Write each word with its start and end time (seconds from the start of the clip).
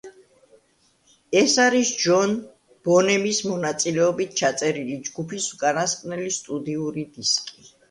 ეს 1.41 1.57
არის 1.65 1.91
ჯონ 2.03 2.33
ბონემის 2.89 3.43
მონაწილეობით 3.51 4.35
ჩაწერილი 4.43 4.99
ჯგუფის 5.11 5.53
უკანასკნელი 5.59 6.35
სტუდიური 6.41 7.09
დისკი. 7.21 7.67